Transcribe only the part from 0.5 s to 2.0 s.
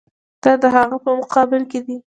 د هغه په مقابل کې دي.